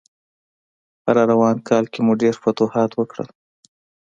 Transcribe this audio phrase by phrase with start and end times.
[1.03, 3.29] په راروان کال کې مو ډېر فتوحات وکړل.